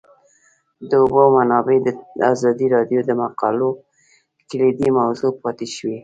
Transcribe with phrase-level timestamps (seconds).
[0.89, 1.87] د اوبو منابع د
[2.33, 3.69] ازادي راډیو د مقالو
[4.49, 5.97] کلیدي موضوع پاتې شوی.